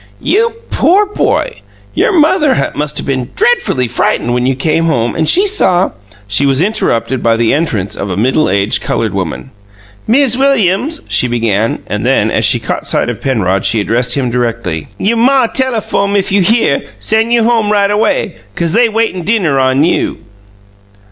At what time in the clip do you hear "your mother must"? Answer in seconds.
1.93-2.97